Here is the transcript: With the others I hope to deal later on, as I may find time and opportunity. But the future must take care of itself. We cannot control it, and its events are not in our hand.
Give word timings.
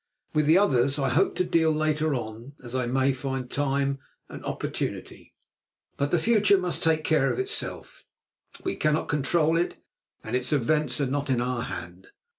With 0.33 0.47
the 0.47 0.57
others 0.57 0.97
I 0.97 1.09
hope 1.09 1.35
to 1.35 1.43
deal 1.43 1.69
later 1.71 2.15
on, 2.15 2.53
as 2.63 2.73
I 2.73 2.87
may 2.87 3.13
find 3.13 3.47
time 3.47 3.99
and 4.29 4.43
opportunity. 4.43 5.35
But 5.95 6.09
the 6.09 6.17
future 6.17 6.57
must 6.57 6.81
take 6.81 7.03
care 7.03 7.31
of 7.31 7.37
itself. 7.37 8.03
We 8.63 8.77
cannot 8.77 9.09
control 9.09 9.55
it, 9.57 9.77
and 10.23 10.35
its 10.35 10.51
events 10.51 10.99
are 11.01 11.05
not 11.05 11.29
in 11.29 11.39
our 11.39 11.61
hand. 11.61 12.07